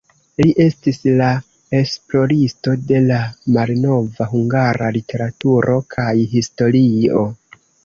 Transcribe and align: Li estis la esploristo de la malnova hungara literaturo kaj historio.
Li 0.43 0.51
estis 0.63 0.95
la 1.19 1.27
esploristo 1.79 2.73
de 2.93 3.03
la 3.11 3.19
malnova 3.59 4.29
hungara 4.33 4.91
literaturo 4.97 5.79
kaj 5.99 6.11
historio. 6.35 7.25